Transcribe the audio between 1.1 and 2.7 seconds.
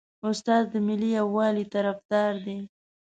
یووالي طرفدار دی.